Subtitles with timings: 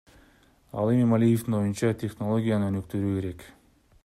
[0.79, 3.51] Ал эми Малиевдин оюнча, технологияны өнүктүрүү керек.